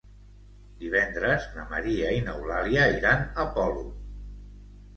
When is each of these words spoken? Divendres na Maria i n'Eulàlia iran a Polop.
Divendres 0.83 1.45
na 1.59 1.67
Maria 1.75 2.15
i 2.21 2.25
n'Eulàlia 2.29 2.89
iran 2.97 3.25
a 3.45 3.49
Polop. 3.59 3.97